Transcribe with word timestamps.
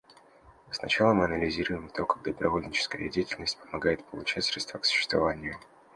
Сначала 0.71 1.13
мы 1.13 1.25
анализируем 1.25 1.87
то, 1.89 2.07
как 2.07 2.23
добровольческая 2.23 3.07
деятельность 3.07 3.59
помогает 3.59 4.03
получать 4.05 4.45
средства 4.45 4.79
к 4.79 4.85
существованию. 4.85 5.59